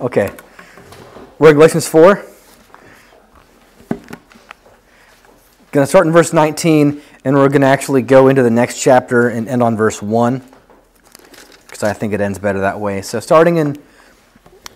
[0.00, 0.30] Okay.
[1.38, 2.24] We're in Galatians 4.
[5.70, 8.80] Going to start in verse 19, and we're going to actually go into the next
[8.80, 10.42] chapter and end on verse 1,
[11.66, 13.00] because I think it ends better that way.
[13.00, 13.80] So starting in,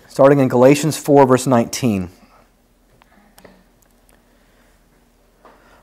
[0.08, 2.10] starting in Galatians 4, verse 19.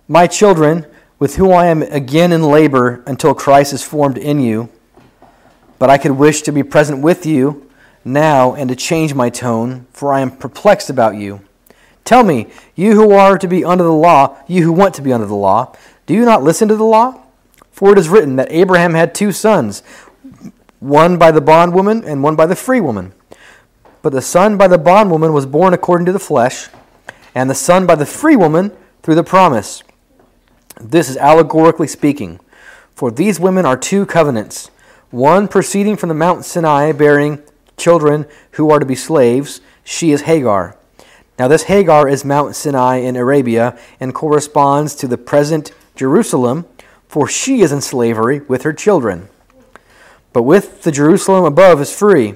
[0.08, 0.88] My children,
[1.20, 4.70] with whom I am again in labor until Christ is formed in you,
[5.80, 7.70] but I could wish to be present with you
[8.06, 11.42] now and to change my tone, for I am perplexed about you.
[12.04, 15.14] Tell me, you who are to be under the law, you who want to be
[15.14, 17.22] under the law, do you not listen to the law?
[17.72, 19.82] For it is written that Abraham had two sons,
[20.80, 23.14] one by the bondwoman and one by the free woman.
[24.02, 26.68] But the son by the bondwoman was born according to the flesh,
[27.34, 29.82] and the son by the free woman through the promise.
[30.80, 32.40] This is allegorically speaking.
[32.96, 34.70] For these women are two covenants,
[35.10, 37.42] one proceeding from the Mount Sinai, bearing
[37.78, 39.62] children who are to be slaves.
[39.84, 40.78] She is Hagar.
[41.40, 46.66] Now, this Hagar is Mount Sinai in Arabia and corresponds to the present Jerusalem,
[47.08, 49.30] for she is in slavery with her children.
[50.32, 52.36] But with the Jerusalem above is free.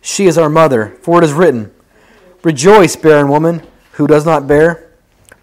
[0.00, 1.72] She is our mother, for it is written,
[2.42, 4.90] Rejoice, barren woman, who does not bear.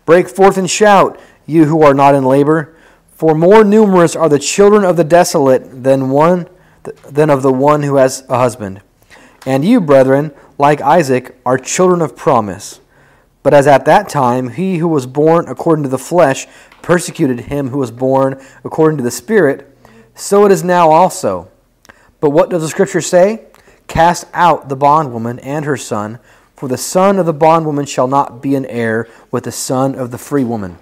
[0.06, 2.76] Break forth and shout, you who are not in labor,
[3.16, 6.48] for more numerous are the children of the desolate than one
[6.84, 8.82] than of the one who has a husband.
[9.46, 12.80] And you, brethren, like Isaac, are children of promise.
[13.44, 16.48] But as at that time he who was born according to the flesh
[16.82, 19.68] persecuted him who was born according to the Spirit,
[20.14, 21.50] so it is now also.
[22.20, 23.46] But what does the Scripture say?
[23.88, 26.20] Cast out the bondwoman and her son,
[26.56, 30.12] for the son of the bondwoman shall not be an heir with the son of
[30.12, 30.78] the free woman.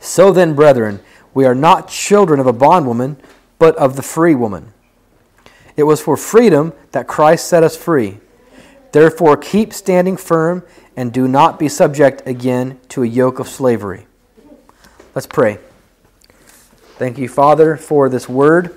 [0.00, 1.00] So then, brethren,
[1.32, 3.16] we are not children of a bondwoman,
[3.58, 4.73] but of the free woman.
[5.76, 8.18] It was for freedom that Christ set us free.
[8.92, 10.64] Therefore, keep standing firm
[10.96, 14.06] and do not be subject again to a yoke of slavery.
[15.14, 15.58] Let's pray.
[16.96, 18.74] Thank you, Father, for this word.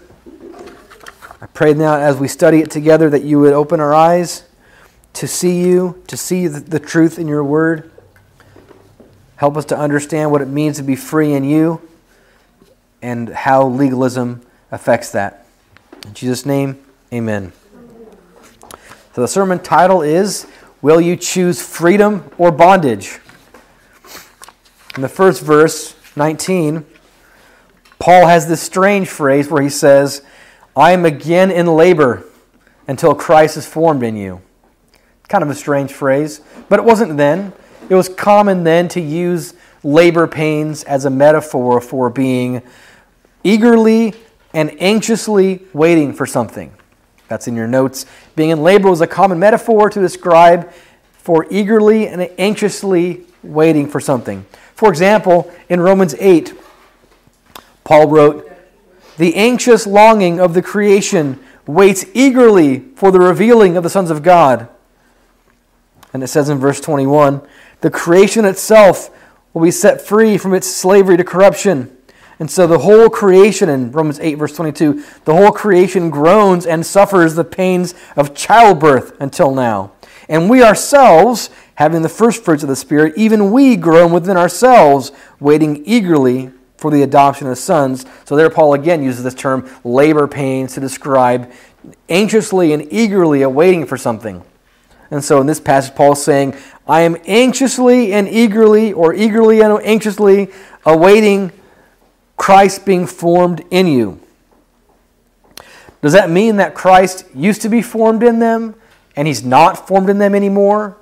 [1.39, 4.43] I pray now as we study it together that you would open our eyes
[5.13, 7.91] to see you, to see the truth in your word.
[9.35, 11.79] Help us to understand what it means to be free in you
[13.03, 14.41] and how legalism
[14.71, 15.45] affects that.
[16.07, 17.53] In Jesus' name, Amen.
[19.13, 20.45] So the sermon title is
[20.81, 23.19] Will You Choose Freedom or Bondage?
[24.95, 26.85] In the first verse, 19,
[27.99, 30.21] Paul has this strange phrase where he says,
[30.75, 32.25] I am again in labor
[32.87, 34.41] until Christ is formed in you.
[35.29, 37.53] Kind of a strange phrase, but it wasn't then.
[37.89, 39.53] It was common then to use
[39.83, 42.61] labor pains as a metaphor for being
[43.43, 44.13] eagerly
[44.53, 46.73] and anxiously waiting for something.
[47.27, 48.05] That's in your notes.
[48.35, 50.71] Being in labor was a common metaphor to describe
[51.17, 54.45] for eagerly and anxiously waiting for something.
[54.75, 56.53] For example, in Romans 8,
[57.83, 58.51] Paul wrote,
[59.17, 64.23] The anxious longing of the creation waits eagerly for the revealing of the sons of
[64.23, 64.69] God.
[66.13, 67.41] And it says in verse 21
[67.81, 69.09] the creation itself
[69.53, 71.96] will be set free from its slavery to corruption
[72.39, 76.85] and so the whole creation, in Romans 8, verse 22, the whole creation groans and
[76.85, 79.91] suffers the pains of childbirth until now.
[80.29, 85.11] And we ourselves, having the first fruits of the Spirit, even we groan within ourselves,
[85.39, 88.05] waiting eagerly for the adoption of sons.
[88.25, 91.51] So there, Paul again uses this term labor pains to describe
[92.07, 94.43] anxiously and eagerly awaiting for something.
[95.09, 96.55] And so in this passage, Paul is saying,
[96.87, 100.49] I am anxiously and eagerly, or eagerly and anxiously
[100.85, 101.51] awaiting
[102.37, 104.19] Christ being formed in you.
[106.01, 108.75] Does that mean that Christ used to be formed in them
[109.15, 110.97] and he's not formed in them anymore?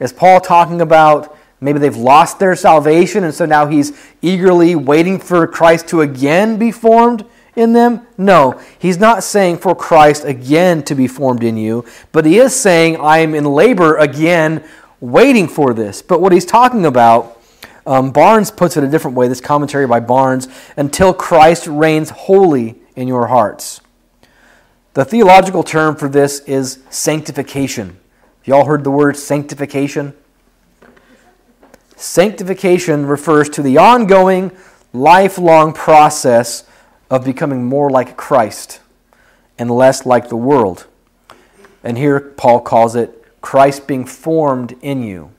[0.00, 5.18] Is Paul talking about maybe they've lost their salvation and so now he's eagerly waiting
[5.20, 7.24] for Christ to again be formed
[7.54, 8.06] in them?
[8.16, 12.54] No, he's not saying for Christ again to be formed in you, but he is
[12.54, 14.64] saying I am in labor again
[15.00, 16.00] waiting for this.
[16.00, 17.37] But what he's talking about
[17.88, 20.46] um, Barnes puts it a different way, this commentary by Barnes,
[20.76, 23.80] until Christ reigns wholly in your hearts.
[24.92, 27.88] The theological term for this is sanctification.
[27.88, 27.96] Have
[28.44, 30.12] you all heard the word sanctification?
[31.96, 34.52] Sanctification refers to the ongoing,
[34.92, 36.64] lifelong process
[37.10, 38.80] of becoming more like Christ
[39.58, 40.86] and less like the world.
[41.82, 45.30] And here Paul calls it Christ being formed in you.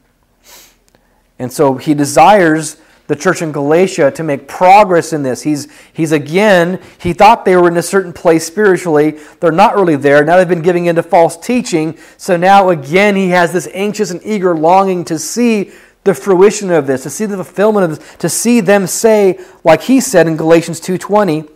[1.39, 2.77] And so he desires
[3.07, 5.41] the church in Galatia to make progress in this.
[5.41, 9.17] He's, he's again, he thought they were in a certain place spiritually.
[9.39, 10.23] They're not really there.
[10.23, 11.97] Now they've been giving into false teaching.
[12.17, 15.71] So now again, he has this anxious and eager longing to see
[16.03, 19.81] the fruition of this, to see the fulfillment of this, to see them say, like
[19.81, 21.49] he said in Galatians 2.20,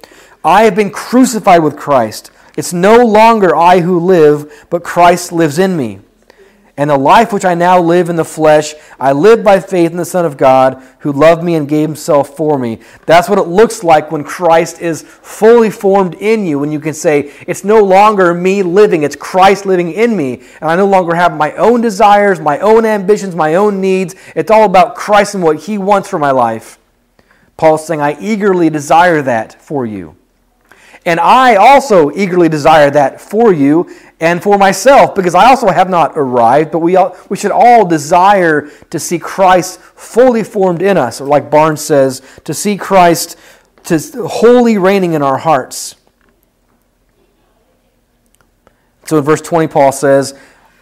[0.43, 2.31] I have been crucified with Christ.
[2.57, 5.99] It's no longer I who live, but Christ lives in me.
[6.75, 9.97] And the life which I now live in the flesh, I live by faith in
[9.97, 12.79] the Son of God, who loved me and gave himself for me.
[13.05, 16.95] That's what it looks like when Christ is fully formed in you, when you can
[16.95, 20.41] say, It's no longer me living, it's Christ living in me.
[20.61, 24.15] And I no longer have my own desires, my own ambitions, my own needs.
[24.35, 26.79] It's all about Christ and what he wants for my life.
[27.55, 30.17] Paul's saying, I eagerly desire that for you.
[31.05, 35.89] And I also eagerly desire that for you and for myself, because I also have
[35.89, 40.97] not arrived, but we, all, we should all desire to see Christ fully formed in
[40.97, 43.37] us, or like Barnes says, to see Christ
[43.83, 45.95] to wholly reigning in our hearts.
[49.05, 50.33] So in verse 20, Paul says,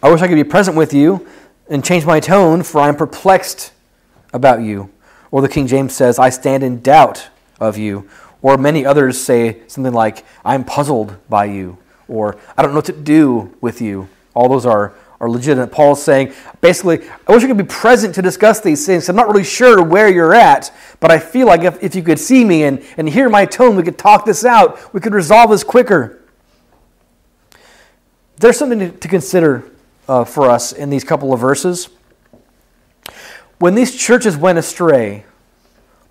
[0.02, 1.26] I wish I could be present with you
[1.68, 3.72] and change my tone, for I am perplexed
[4.32, 4.90] about you.
[5.32, 7.28] Or the King James says, I stand in doubt
[7.58, 8.08] of you.
[8.42, 11.78] Or many others say something like, I'm puzzled by you,
[12.08, 14.08] or I don't know what to do with you.
[14.34, 15.68] All those are, are legitimate.
[15.68, 19.08] Paul's saying, basically, I wish I could be present to discuss these things.
[19.08, 22.18] I'm not really sure where you're at, but I feel like if, if you could
[22.18, 24.92] see me and, and hear my tone, we could talk this out.
[24.92, 26.20] We could resolve this quicker.
[28.38, 29.62] There's something to, to consider
[30.08, 31.88] uh, for us in these couple of verses.
[33.60, 35.24] When these churches went astray,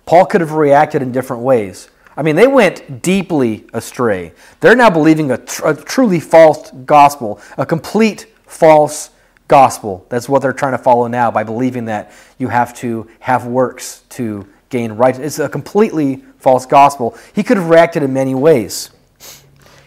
[0.06, 1.90] Paul could have reacted in different ways.
[2.16, 4.32] I mean, they went deeply astray.
[4.60, 9.10] They're now believing a, tr- a, truly false gospel, a complete false
[9.48, 10.06] gospel.
[10.08, 14.02] That's what they're trying to follow now by believing that you have to have works
[14.10, 15.18] to gain right.
[15.18, 17.16] It's a completely false gospel.
[17.34, 18.90] He could have reacted in many ways.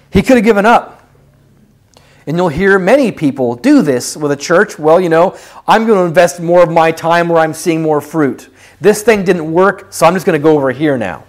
[0.10, 1.08] He could have given up.
[2.28, 4.80] And you'll hear many people do this with a church.
[4.80, 5.38] Well, you know,
[5.68, 8.50] I'm going to invest more of my time where I'm seeing more fruit.
[8.82, 11.24] This thing didn't work, so I'm just going to go over here now.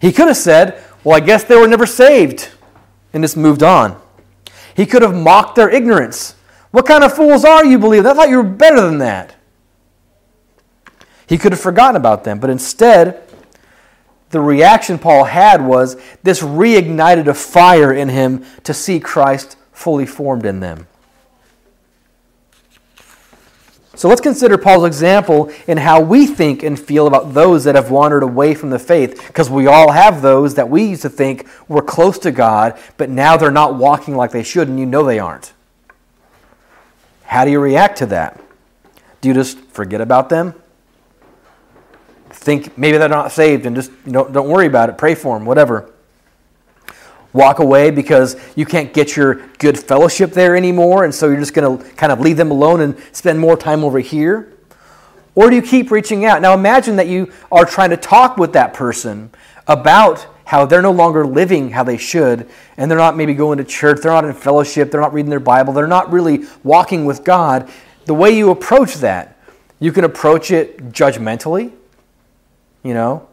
[0.00, 2.50] He could have said, Well, I guess they were never saved,
[3.12, 4.00] and just moved on.
[4.74, 6.36] He could have mocked their ignorance.
[6.70, 8.06] What kind of fools are you, believe?
[8.06, 9.34] I thought you were better than that.
[11.26, 13.22] He could have forgotten about them, but instead,
[14.30, 20.06] the reaction Paul had was this reignited a fire in him to see Christ fully
[20.06, 20.86] formed in them.
[23.98, 27.90] So let's consider Paul's example in how we think and feel about those that have
[27.90, 31.48] wandered away from the faith, because we all have those that we used to think
[31.66, 35.02] were close to God, but now they're not walking like they should, and you know
[35.02, 35.52] they aren't.
[37.24, 38.40] How do you react to that?
[39.20, 40.54] Do you just forget about them?
[42.30, 45.36] Think maybe they're not saved and just you know, don't worry about it, pray for
[45.36, 45.92] them, whatever
[47.32, 51.54] walk away because you can't get your good fellowship there anymore, and so you're just
[51.54, 54.52] going to kind of leave them alone and spend more time over here?
[55.34, 56.42] Or do you keep reaching out?
[56.42, 59.30] Now imagine that you are trying to talk with that person
[59.66, 62.48] about how they're no longer living how they should,
[62.78, 65.38] and they're not maybe going to church, they're not in fellowship, they're not reading their
[65.38, 67.70] Bible, they're not really walking with God.
[68.06, 69.38] The way you approach that,
[69.78, 71.70] you can approach it judgmentally,
[72.82, 73.28] you know,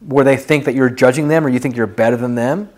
[0.00, 2.70] where they think that you're judging them or you think you're better than them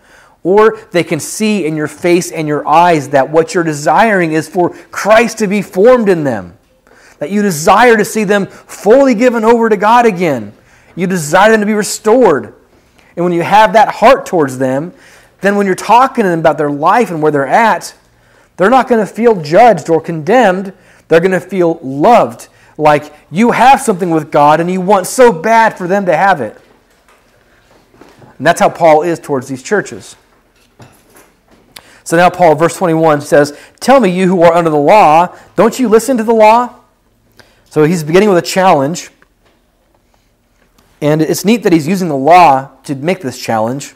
[0.45, 4.47] or they can see in your face and your eyes that what you're desiring is
[4.47, 6.55] for Christ to be formed in them.
[7.17, 10.53] That you desire to see them fully given over to God again.
[10.95, 12.53] You desire them to be restored.
[13.15, 14.93] And when you have that heart towards them,
[15.41, 17.95] then when you're talking to them about their life and where they're at,
[18.55, 20.73] they're not going to feel judged or condemned.
[21.07, 22.49] They're going to feel loved.
[22.77, 26.39] Like you have something with God and you want so bad for them to have
[26.39, 26.55] it.
[28.37, 30.15] And that's how Paul is towards these churches.
[32.05, 35.77] So now, Paul, verse 21 says, Tell me, you who are under the law, don't
[35.79, 36.75] you listen to the law?
[37.65, 39.09] So he's beginning with a challenge.
[41.01, 43.95] And it's neat that he's using the law to make this challenge.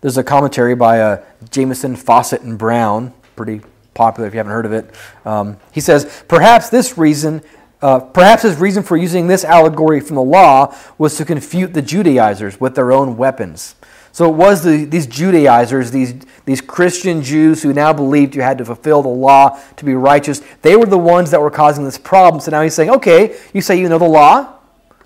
[0.00, 3.62] There's a commentary by uh, Jamieson, Fausset, and Brown, pretty
[3.94, 4.92] popular if you haven't heard of it.
[5.24, 7.40] Um, he says, Perhaps this reason.
[7.80, 11.82] Uh, perhaps his reason for using this allegory from the law was to confute the
[11.82, 13.74] Judaizers with their own weapons.
[14.14, 18.58] So it was the, these Judaizers, these, these Christian Jews who now believed you had
[18.58, 20.40] to fulfill the law to be righteous.
[20.62, 22.40] They were the ones that were causing this problem.
[22.40, 24.54] So now he's saying, okay, you say you know the law.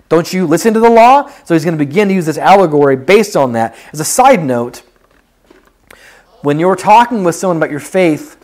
[0.09, 1.27] Don't you listen to the law?
[1.43, 3.75] So he's going to begin to use this allegory based on that.
[3.91, 4.83] As a side note,
[6.41, 8.37] when you're talking with someone about your faith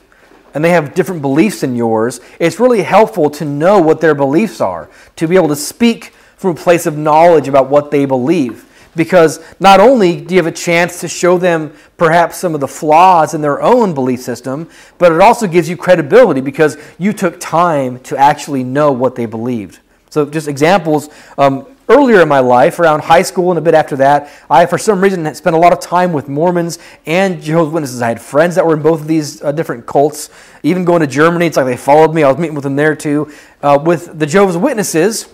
[0.55, 4.59] and they have different beliefs than yours, it's really helpful to know what their beliefs
[4.61, 6.05] are, to be able to speak
[6.37, 8.65] from a place of knowledge about what they believe.
[8.95, 12.67] Because not only do you have a chance to show them perhaps some of the
[12.67, 17.39] flaws in their own belief system, but it also gives you credibility because you took
[17.39, 19.79] time to actually know what they believed.
[20.09, 21.09] So, just examples.
[21.37, 24.77] Um, earlier in my life, around high school and a bit after that, I, for
[24.77, 28.01] some reason, spent a lot of time with Mormons and Jehovah's Witnesses.
[28.01, 30.29] I had friends that were in both of these uh, different cults.
[30.63, 32.23] Even going to Germany, it's like they followed me.
[32.23, 33.31] I was meeting with them there too.
[33.61, 35.27] Uh, with the Jehovah's Witnesses,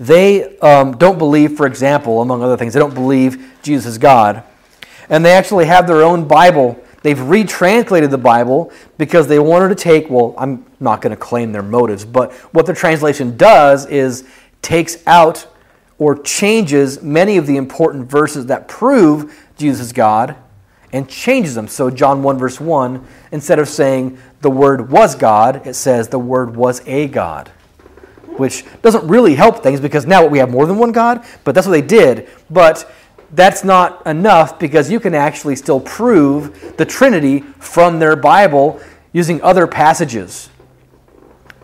[0.00, 4.42] they um, don't believe, for example, among other things, they don't believe Jesus is God.
[5.10, 6.82] And they actually have their own Bible.
[7.02, 11.52] They've retranslated the Bible because they wanted to take, well, I'm not going to claim
[11.52, 14.24] their motives, but what the translation does is
[14.62, 15.46] takes out
[15.98, 20.34] or changes many of the important verses that prove Jesus is God
[20.92, 21.68] and changes them.
[21.68, 26.18] So, John 1, verse 1, instead of saying the Word was God, it says the
[26.18, 27.50] Word was a God,
[28.40, 31.66] which doesn't really help things because now we have more than one God, but that's
[31.66, 32.28] what they did.
[32.50, 32.90] But
[33.32, 38.80] that's not enough because you can actually still prove the Trinity from their Bible
[39.12, 40.50] using other passages.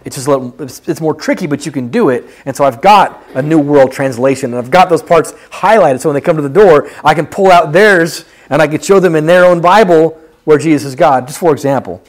[0.05, 2.27] It's just a little, it's more tricky, but you can do it.
[2.45, 6.01] And so I've got a New World Translation, and I've got those parts highlighted.
[6.01, 8.81] So when they come to the door, I can pull out theirs and I can
[8.81, 11.27] show them in their own Bible where Jesus is God.
[11.27, 12.01] Just for example,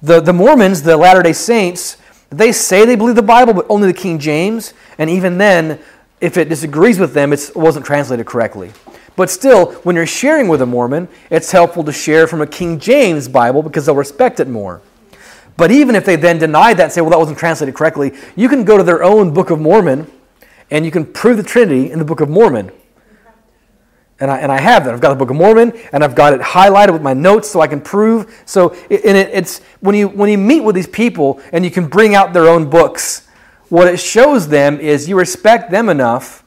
[0.00, 1.98] the the Mormons, the Latter Day Saints,
[2.30, 4.74] they say they believe the Bible, but only the King James.
[4.98, 5.78] And even then,
[6.20, 8.72] if it disagrees with them, it wasn't translated correctly.
[9.16, 12.78] But still, when you're sharing with a Mormon, it's helpful to share from a King
[12.78, 14.82] James Bible because they'll respect it more.
[15.56, 18.48] But even if they then deny that and say, well, that wasn't translated correctly, you
[18.48, 20.10] can go to their own Book of Mormon
[20.70, 22.70] and you can prove the Trinity in the Book of Mormon.
[24.18, 24.94] And I, and I have that.
[24.94, 27.60] I've got the Book of Mormon and I've got it highlighted with my notes so
[27.60, 28.42] I can prove.
[28.46, 31.86] So and it, it's when you when you meet with these people and you can
[31.86, 33.28] bring out their own books,
[33.68, 36.44] what it shows them is you respect them enough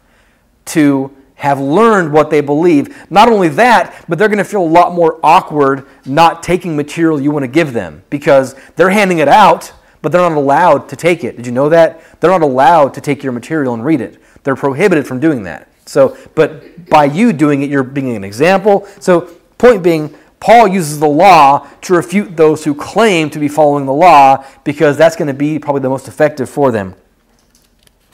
[0.65, 3.09] to have learned what they believe.
[3.09, 7.21] Not only that, but they're going to feel a lot more awkward not taking material
[7.21, 9.71] you want to give them because they're handing it out,
[10.01, 11.37] but they're not allowed to take it.
[11.37, 12.01] Did you know that?
[12.19, 14.21] They're not allowed to take your material and read it.
[14.43, 15.68] They're prohibited from doing that.
[15.89, 18.87] So, but by you doing it, you're being an example.
[18.99, 19.21] So,
[19.57, 23.93] point being, Paul uses the law to refute those who claim to be following the
[23.93, 26.93] law because that's going to be probably the most effective for them.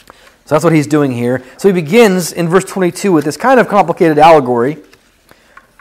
[0.08, 1.44] So that's what he's doing here.
[1.58, 4.77] So he begins in verse 22 with this kind of complicated allegory.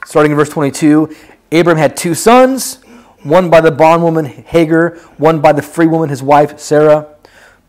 [0.05, 1.15] Starting in verse 22,
[1.53, 2.83] Abram had two sons,
[3.23, 7.15] one by the bondwoman Hagar, one by the free woman, his wife Sarah.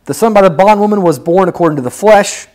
[0.06, 2.48] The son by the bondwoman was born according to the flesh,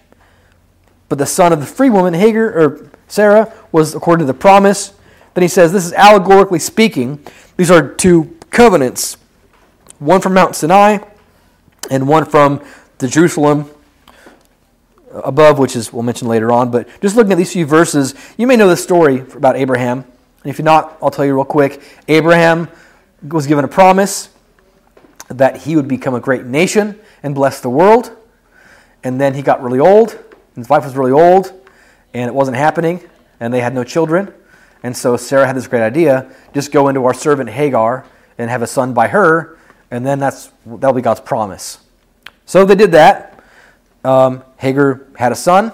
[1.10, 4.94] but the son of the free woman, Hagar, or Sarah, was according to the promise.
[5.34, 7.22] Then he says, this is allegorically speaking.
[7.56, 9.18] These are two covenants,
[9.98, 10.98] one from Mount Sinai
[11.90, 12.62] and one from
[12.98, 13.68] the Jerusalem
[15.12, 16.70] above, which is we'll mention later on.
[16.70, 20.04] But just looking at these few verses, you may know the story about Abraham.
[20.44, 21.82] And if you're not, I'll tell you real quick.
[22.06, 22.68] Abraham
[23.28, 24.30] was given a promise
[25.28, 28.16] that he would become a great nation and bless the world.
[29.02, 30.18] And then he got really old,
[30.57, 31.52] his wife was really old,
[32.14, 33.00] and it wasn't happening,
[33.38, 34.33] and they had no children.
[34.83, 38.04] And so Sarah had this great idea just go into our servant Hagar
[38.38, 39.59] and have a son by her,
[39.90, 41.78] and then that's, that'll be God's promise.
[42.47, 43.30] So they did that
[44.04, 45.73] um, Hagar had a son,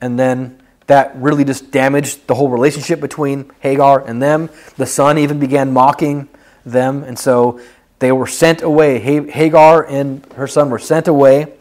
[0.00, 4.50] and then that really just damaged the whole relationship between Hagar and them.
[4.76, 6.28] The son even began mocking
[6.64, 7.60] them, and so
[7.98, 8.98] they were sent away.
[8.98, 11.52] Hagar and her son were sent away.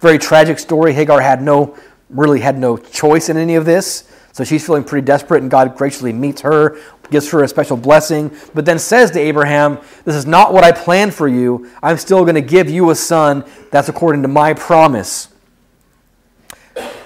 [0.00, 0.92] Very tragic story.
[0.92, 1.76] Hagar had no
[2.10, 4.10] really had no choice in any of this.
[4.32, 6.78] So she's feeling pretty desperate, and God graciously meets her,
[7.10, 10.72] gives her a special blessing, but then says to Abraham, This is not what I
[10.72, 11.70] planned for you.
[11.82, 15.28] I'm still going to give you a son that's according to my promise.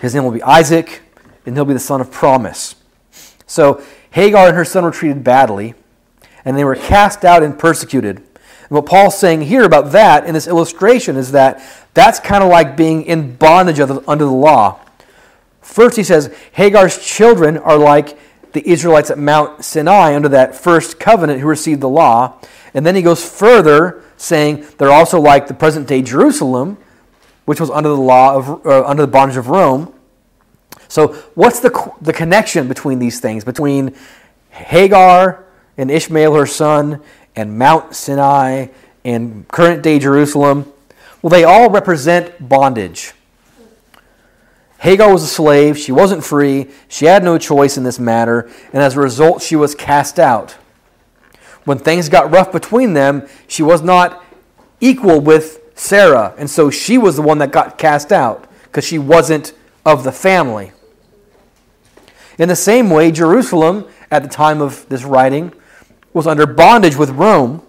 [0.00, 1.02] His name will be Isaac,
[1.46, 2.74] and he'll be the son of promise.
[3.46, 5.74] So Hagar and her son were treated badly,
[6.44, 8.26] and they were cast out and persecuted.
[8.70, 11.60] And what Paul's saying here about that in this illustration is that
[11.92, 14.78] that's kind of like being in bondage under the law.
[15.60, 18.16] First, he says Hagar's children are like
[18.52, 22.38] the Israelites at Mount Sinai under that first covenant who received the law.
[22.72, 26.78] And then he goes further, saying they're also like the present day Jerusalem,
[27.46, 29.92] which was under the law of uh, under the bondage of Rome.
[30.86, 33.44] So, what's the the connection between these things?
[33.44, 33.96] Between
[34.50, 35.44] Hagar
[35.76, 37.02] and Ishmael, her son,
[37.36, 38.68] and Mount Sinai
[39.04, 40.72] and current day Jerusalem?
[41.22, 43.12] Well, they all represent bondage.
[44.78, 45.76] Hagar was a slave.
[45.76, 46.68] She wasn't free.
[46.88, 48.50] She had no choice in this matter.
[48.72, 50.52] And as a result, she was cast out.
[51.64, 54.24] When things got rough between them, she was not
[54.80, 56.34] equal with Sarah.
[56.38, 59.52] And so she was the one that got cast out because she wasn't
[59.84, 60.72] of the family.
[62.38, 65.52] In the same way, Jerusalem, at the time of this writing,
[66.12, 67.62] was under bondage with Rome.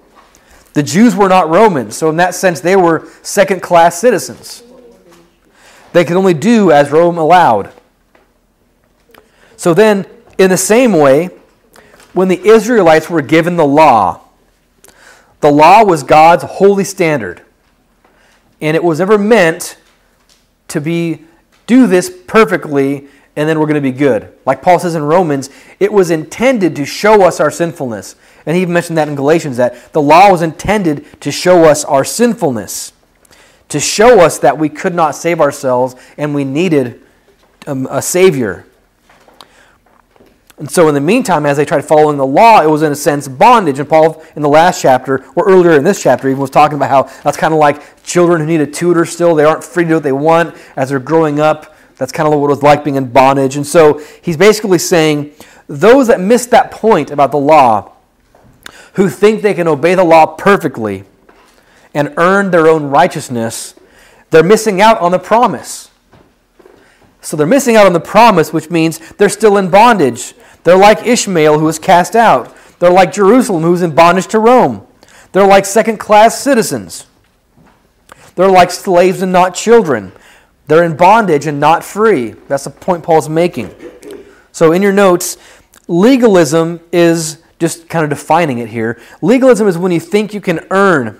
[0.74, 4.64] The Jews were not Romans, so in that sense, they were second class citizens.
[5.94, 7.72] They could only do as Rome allowed.
[9.58, 10.06] So then,
[10.38, 11.30] in the same way,
[12.14, 14.22] when the Israelites were given the law,
[15.42, 17.42] the law was God's holy standard.
[18.62, 19.78] And it was never meant
[20.70, 21.26] to be
[21.68, 24.34] do this perfectly and then we're going to be good.
[24.46, 28.16] Like Paul says in Romans, it was intended to show us our sinfulness.
[28.46, 31.86] And he even mentioned that in Galatians that the law was intended to show us
[31.86, 32.94] our sinfulness,
[33.70, 37.02] to show us that we could not save ourselves and we needed
[37.68, 38.66] um, a Savior.
[40.58, 42.96] And so, in the meantime, as they tried following the law, it was in a
[42.96, 43.80] sense bondage.
[43.80, 46.90] And Paul, in the last chapter, or earlier in this chapter, even was talking about
[46.92, 49.34] how that's kind of like children who need a tutor still.
[49.34, 51.71] They aren't free to do what they want as they're growing up.
[52.02, 53.56] That's kind of what it was like being in bondage.
[53.56, 55.34] And so, he's basically saying
[55.68, 57.92] those that miss that point about the law,
[58.94, 61.04] who think they can obey the law perfectly
[61.94, 63.76] and earn their own righteousness,
[64.32, 65.92] they're missing out on the promise.
[67.22, 70.34] So they're missing out on the promise, which means they're still in bondage.
[70.64, 72.52] They're like Ishmael, who was cast out.
[72.80, 74.88] They're like Jerusalem, who's in bondage to Rome.
[75.34, 77.06] They're like second class citizens.
[78.34, 80.14] They're like slaves and not children.
[80.68, 82.32] They're in bondage and not free.
[82.48, 83.74] That's the point Paul's making.
[84.52, 85.38] So, in your notes,
[85.88, 89.00] legalism is just kind of defining it here.
[89.22, 91.20] Legalism is when you think you can earn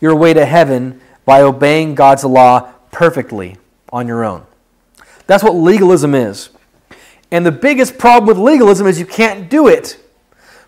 [0.00, 3.56] your way to heaven by obeying God's law perfectly
[3.92, 4.44] on your own.
[5.26, 6.50] That's what legalism is.
[7.30, 9.98] And the biggest problem with legalism is you can't do it.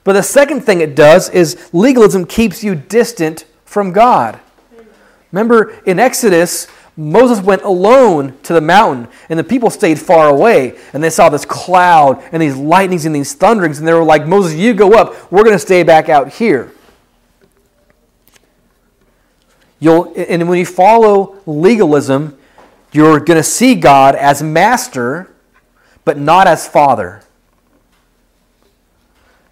[0.04, 4.40] But the second thing it does is legalism keeps you distant from God.
[5.32, 6.66] Remember in Exodus,
[7.00, 10.78] Moses went alone to the mountain, and the people stayed far away.
[10.92, 14.26] And they saw this cloud and these lightnings and these thunderings, and they were like,
[14.26, 15.32] Moses, you go up.
[15.32, 16.72] We're going to stay back out here.
[19.78, 22.36] You'll, and when you follow legalism,
[22.92, 25.34] you're going to see God as master
[26.04, 27.22] but not as Father.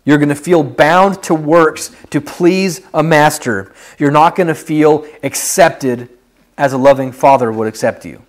[0.05, 3.73] You're going to feel bound to works to please a master.
[3.99, 6.11] You're not going to feel accepted
[6.59, 8.23] as a loving Father would accept you.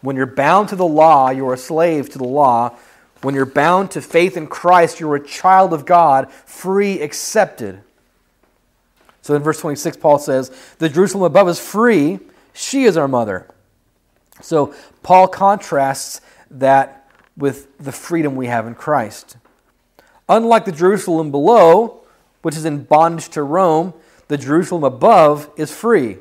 [0.00, 2.76] When you're bound to the law, you're a slave to the law.
[3.20, 7.82] When you're bound to faith in Christ, you're a child of God, free, accepted.
[9.20, 12.20] So in verse 26, Paul says, The Jerusalem above is free,
[12.52, 13.46] she is our mother.
[14.40, 19.36] So Paul contrasts that with the freedom we have in Christ.
[20.28, 22.02] Unlike the Jerusalem below,
[22.42, 23.94] which is in bondage to Rome,
[24.28, 26.18] the Jerusalem above is free.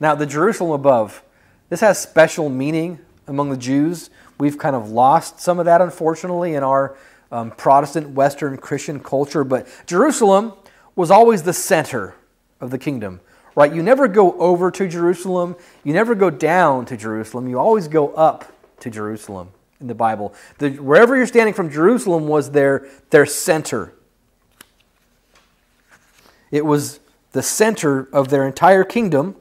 [0.00, 1.22] Now, the Jerusalem above,
[1.68, 4.10] this has special meaning among the Jews.
[4.38, 6.96] We've kind of lost some of that, unfortunately, in our
[7.30, 9.44] um, Protestant Western Christian culture.
[9.44, 10.54] But Jerusalem
[10.96, 12.14] was always the center
[12.60, 13.20] of the kingdom,
[13.54, 13.72] right?
[13.72, 18.12] You never go over to Jerusalem, you never go down to Jerusalem, you always go
[18.14, 20.34] up to Jerusalem in the Bible.
[20.58, 23.92] The, wherever you're standing from, Jerusalem was their, their center.
[26.50, 27.00] It was
[27.32, 29.36] the center of their entire kingdom.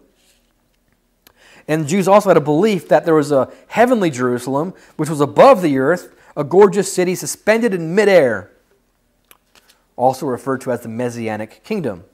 [1.70, 5.22] And the Jews also had a belief that there was a heavenly Jerusalem, which was
[5.22, 8.50] above the earth, a gorgeous city suspended in midair,
[9.96, 12.06] also referred to as the Messianic kingdom.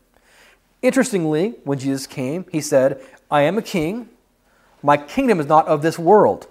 [0.81, 4.09] Interestingly, when Jesus came, he said, I am a king.
[4.83, 6.47] My kingdom is not of this world.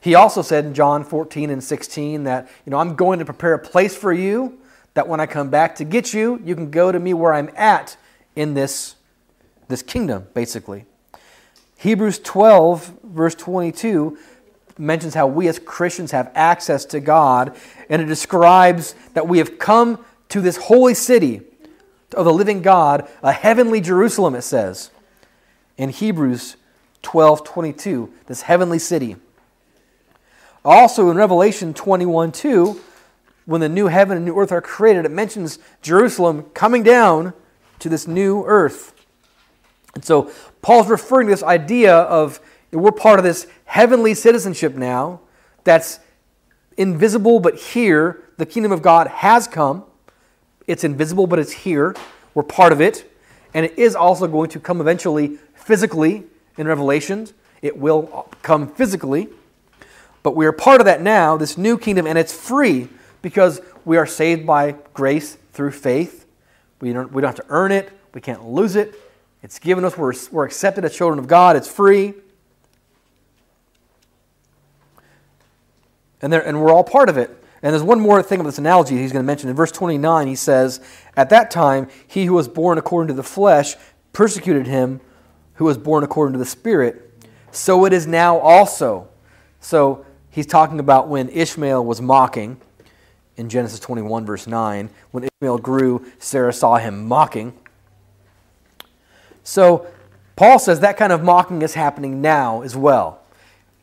[0.00, 3.54] He also said in John 14 and 16 that, you know, I'm going to prepare
[3.54, 4.58] a place for you
[4.94, 7.50] that when I come back to get you, you can go to me where I'm
[7.54, 7.96] at
[8.34, 8.96] in this,
[9.68, 10.84] this kingdom, basically.
[11.82, 14.16] Hebrews 12, verse 22,
[14.78, 17.56] mentions how we as Christians have access to God,
[17.88, 21.40] and it describes that we have come to this holy city
[22.14, 24.92] of the living God, a heavenly Jerusalem, it says.
[25.76, 26.56] In Hebrews
[27.02, 29.16] 12, 22, this heavenly city.
[30.64, 32.80] Also in Revelation 21 2,
[33.46, 37.32] when the new heaven and new earth are created, it mentions Jerusalem coming down
[37.80, 38.94] to this new earth.
[40.02, 42.40] And so Paul's referring to this idea of
[42.72, 45.20] we're part of this heavenly citizenship now
[45.62, 46.00] that's
[46.76, 49.84] invisible, but here the kingdom of God has come.
[50.66, 51.94] It's invisible, but it's here.
[52.34, 53.08] We're part of it.
[53.54, 56.24] And it is also going to come eventually physically
[56.58, 57.28] in Revelation.
[57.60, 59.28] It will come physically.
[60.24, 62.88] But we are part of that now, this new kingdom, and it's free
[63.20, 66.26] because we are saved by grace through faith.
[66.80, 68.96] We don't, we don't have to earn it, we can't lose it.
[69.42, 72.14] It's given us, we're, we're accepted as children of God, it's free.
[76.20, 77.30] And, there, and we're all part of it.
[77.62, 79.48] And there's one more thing of this analogy he's going to mention.
[79.48, 80.80] In verse 29, he says,
[81.16, 83.74] At that time, he who was born according to the flesh
[84.12, 85.00] persecuted him
[85.54, 87.10] who was born according to the Spirit.
[87.52, 89.08] So it is now also.
[89.60, 92.60] So he's talking about when Ishmael was mocking
[93.36, 94.90] in Genesis 21, verse 9.
[95.10, 97.56] When Ishmael grew, Sarah saw him mocking.
[99.44, 99.86] So
[100.36, 103.20] Paul says that kind of mocking is happening now as well.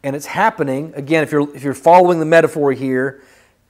[0.04, 3.22] And it's happening, again, if you're, if you're following the metaphor here,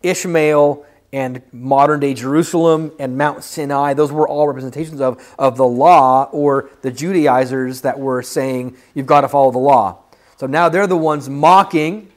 [0.04, 5.66] Ishmael and modern day Jerusalem and Mount Sinai, those were all representations of, of the
[5.66, 9.98] law or the Judaizers that were saying you've got to follow the law.
[10.38, 12.12] So now they're the ones mocking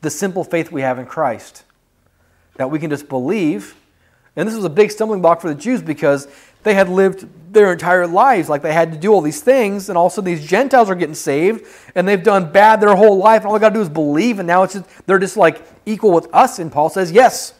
[0.00, 1.62] the simple faith we have in Christ.
[2.56, 3.76] That we can just believe.
[4.34, 6.26] And this was a big stumbling block for the Jews because
[6.62, 9.96] they had lived their entire lives like they had to do all these things, and
[9.96, 13.54] also these Gentiles are getting saved, and they've done bad their whole life, and all
[13.54, 16.28] they got to do is believe, and now it's just, they're just like equal with
[16.34, 16.58] us.
[16.58, 17.54] And Paul says, yes.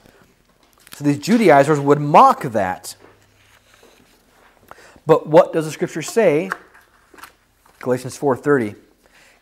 [0.92, 2.96] So these Judaizers would mock that.
[5.06, 6.50] But what does the scripture say?
[7.78, 8.74] Galatians 4:30.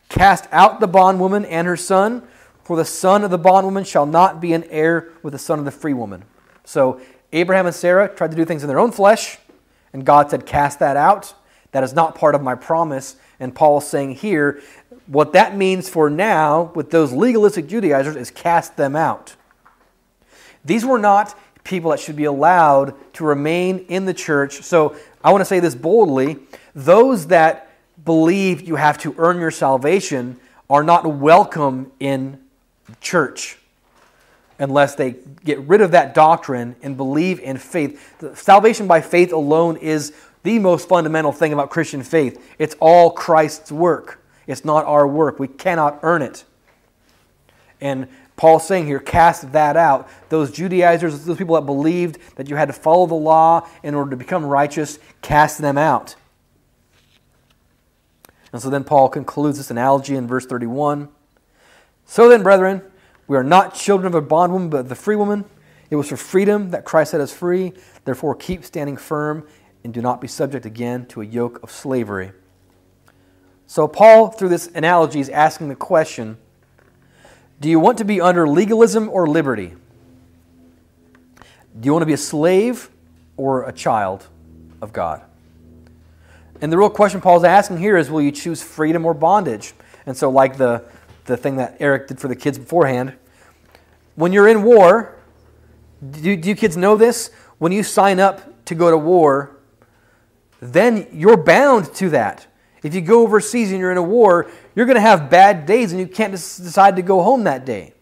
[0.08, 2.22] Cast out the bondwoman and her son,
[2.62, 5.64] for the son of the bondwoman shall not be an heir with the son of
[5.64, 6.24] the free woman.
[6.64, 7.00] So
[7.32, 9.38] Abraham and Sarah tried to do things in their own flesh,
[9.94, 11.32] and God said, Cast that out.
[11.72, 13.16] That is not part of my promise.
[13.40, 14.60] And Paul is saying here,
[15.06, 19.34] what that means for now with those legalistic Judaizers is cast them out.
[20.64, 24.62] These were not people that should be allowed to remain in the church.
[24.62, 26.38] So I want to say this boldly
[26.74, 27.70] those that
[28.04, 32.40] believe you have to earn your salvation are not welcome in
[33.00, 33.58] church
[34.58, 38.36] unless they get rid of that doctrine and believe in faith.
[38.36, 40.12] Salvation by faith alone is
[40.42, 42.42] the most fundamental thing about Christian faith.
[42.58, 45.38] It's all Christ's work, it's not our work.
[45.38, 46.44] We cannot earn it.
[47.80, 50.08] And Paul's saying here, cast that out.
[50.28, 54.10] Those Judaizers, those people that believed that you had to follow the law in order
[54.10, 56.16] to become righteous, cast them out.
[58.52, 61.08] And so then Paul concludes this analogy in verse 31.
[62.06, 62.82] So then, brethren,
[63.26, 65.44] we are not children of a bondwoman, but the free woman.
[65.90, 67.72] It was for freedom that Christ set us free.
[68.04, 69.46] Therefore, keep standing firm
[69.82, 72.32] and do not be subject again to a yoke of slavery.
[73.66, 76.36] So, Paul, through this analogy, is asking the question
[77.60, 79.74] Do you want to be under legalism or liberty?
[81.80, 82.90] Do you want to be a slave
[83.36, 84.26] or a child
[84.80, 85.22] of God?
[86.60, 89.72] And the real question Paul's asking here is Will you choose freedom or bondage?
[90.06, 90.84] And so, like the
[91.24, 93.14] the thing that Eric did for the kids beforehand.
[94.14, 95.16] When you're in war,
[96.10, 97.30] do, do you kids know this?
[97.58, 99.56] When you sign up to go to war,
[100.60, 102.46] then you're bound to that.
[102.82, 105.92] If you go overseas and you're in a war, you're going to have bad days
[105.92, 107.94] and you can't decide to go home that day.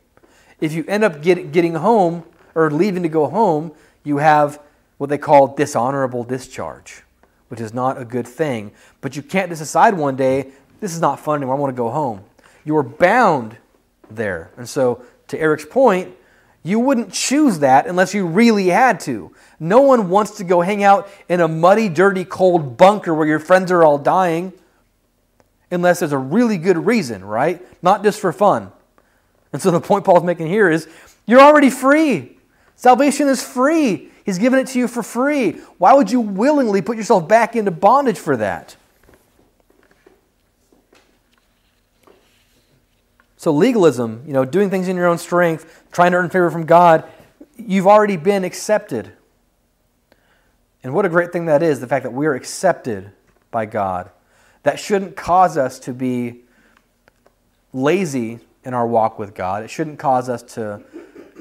[0.60, 3.72] If you end up get, getting home or leaving to go home,
[4.04, 4.60] you have
[4.98, 7.02] what they call dishonorable discharge,
[7.48, 8.72] which is not a good thing.
[9.00, 11.76] But you can't just decide one day, this is not fun anymore, I want to
[11.76, 12.24] go home.
[12.64, 13.56] You're bound
[14.10, 14.50] there.
[14.56, 16.14] And so, to Eric's point,
[16.62, 19.34] you wouldn't choose that unless you really had to.
[19.58, 23.40] No one wants to go hang out in a muddy, dirty, cold bunker where your
[23.40, 24.52] friends are all dying
[25.72, 27.60] unless there's a really good reason, right?
[27.82, 28.70] Not just for fun.
[29.52, 30.88] And so the point Paul's making here is
[31.26, 32.36] you're already free.
[32.76, 34.10] Salvation is free.
[34.24, 35.52] He's given it to you for free.
[35.78, 38.76] Why would you willingly put yourself back into bondage for that?
[43.42, 46.64] So, legalism, you know, doing things in your own strength, trying to earn favor from
[46.64, 47.10] God,
[47.56, 49.10] you've already been accepted.
[50.84, 53.10] And what a great thing that is the fact that we're accepted
[53.50, 54.10] by God.
[54.62, 56.42] That shouldn't cause us to be
[57.72, 59.64] lazy in our walk with God.
[59.64, 60.80] It shouldn't cause us to,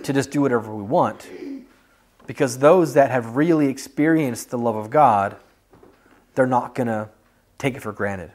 [0.01, 1.29] to just do whatever we want.
[2.25, 5.35] Because those that have really experienced the love of God,
[6.33, 7.09] they're not going to
[7.59, 8.31] take it for granted.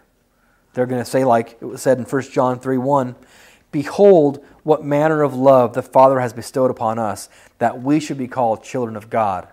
[0.75, 3.17] They're going to say, like it was said in 1 John 3 1,
[3.73, 8.29] Behold, what manner of love the Father has bestowed upon us, that we should be
[8.29, 9.49] called children of God.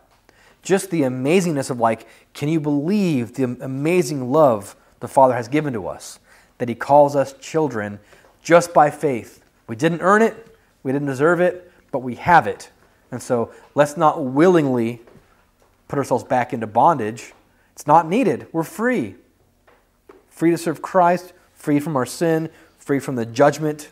[0.62, 5.74] Just the amazingness of, like, can you believe the amazing love the Father has given
[5.74, 6.20] to us?
[6.58, 8.00] That He calls us children
[8.42, 9.44] just by faith.
[9.68, 12.72] We didn't earn it, we didn't deserve it, but we have it.
[13.12, 15.02] And so let's not willingly
[15.88, 17.34] put ourselves back into bondage.
[17.74, 18.48] It's not needed.
[18.52, 19.16] We're free.
[20.30, 23.90] Free to serve Christ, free from our sin, free from the judgment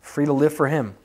[0.00, 0.96] free to live for Him.